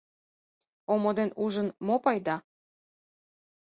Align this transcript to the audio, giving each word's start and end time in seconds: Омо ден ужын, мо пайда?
Омо 0.93 1.11
ден 1.17 1.29
ужын, 1.43 1.67
мо 1.85 1.95
пайда? 2.03 2.35